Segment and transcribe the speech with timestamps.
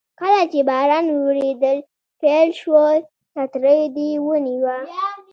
[0.19, 1.77] کله چې باران وریدل
[2.21, 2.97] پیل شول
[3.33, 4.77] چترۍ دې ونیوه.